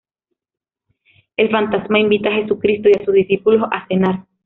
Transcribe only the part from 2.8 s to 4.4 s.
y a sus discípulos a cenar.